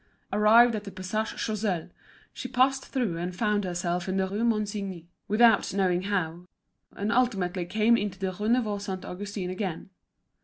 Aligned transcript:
Arrived 0.33 0.73
at 0.73 0.83
the 0.83 0.89
Passage 0.89 1.37
Choiseul, 1.37 1.89
she 2.33 2.47
passed 2.47 2.87
through, 2.87 3.17
and 3.17 3.35
found 3.35 3.63
herself 3.65 4.09
in 4.09 4.17
the 4.17 4.27
Rue 4.27 4.43
Monsigny, 4.43 5.05
without 5.27 5.75
knowing 5.75 6.01
how, 6.01 6.47
and 6.95 7.11
ultimately 7.11 7.67
came 7.67 7.95
into 7.97 8.17
the 8.17 8.31
Rue 8.31 8.49
Neuve 8.49 8.81
Saint 8.81 9.05
Augustin 9.05 9.51
again. 9.51 9.91